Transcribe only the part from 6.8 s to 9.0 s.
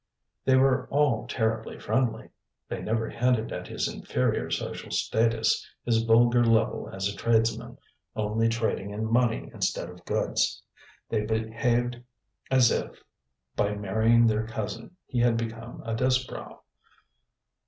as a tradesman, only trading